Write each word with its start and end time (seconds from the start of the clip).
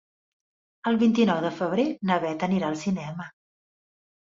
El 0.91 0.97
vint-i-nou 1.03 1.43
de 1.43 1.51
febrer 1.59 1.87
na 2.11 2.19
Bet 2.25 2.47
anirà 2.51 2.73
al 2.73 2.83
cinema. 2.87 3.31